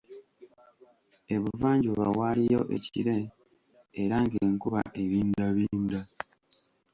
[1.35, 3.17] Ebuvanjuba waaliyo ekire
[4.01, 5.99] era ng'enkuba ebindabinda.